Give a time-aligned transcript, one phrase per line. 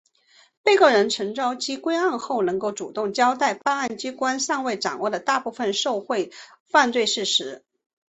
[0.63, 6.31] 被告人陈绍基归案后能够主动交代办案机关尚未掌握的大部分受贿
[6.65, 7.63] 犯罪事实。